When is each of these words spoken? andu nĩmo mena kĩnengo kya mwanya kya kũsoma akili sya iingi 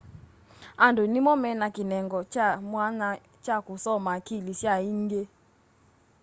andu 0.85 1.03
nĩmo 1.13 1.33
mena 1.43 1.67
kĩnengo 1.75 2.19
kya 2.33 2.47
mwanya 2.69 3.09
kya 3.43 3.57
kũsoma 3.65 4.09
akili 4.17 4.53
sya 4.61 4.73
iingi 4.87 5.21